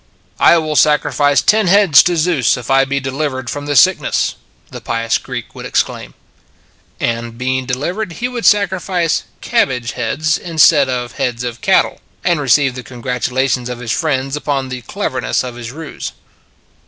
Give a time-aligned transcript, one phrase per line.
[0.39, 4.33] "I will sacrifice ten heads to Zeus if I be delivered from this sickness,"
[4.71, 6.15] the pious Greek would exclaim.
[6.99, 10.37] And being delivered he would sacrifice 20 It s a Good Old World cabbage heads
[10.39, 15.43] instead of heads of cattle, and receive the congratulations of his friends upon the cleverness
[15.43, 16.13] of his ruse.